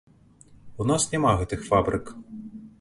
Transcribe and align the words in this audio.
У 0.79 0.87
нас 0.93 1.05
няма 1.13 1.35
гэтых 1.43 1.59
фабрык. 1.69 2.05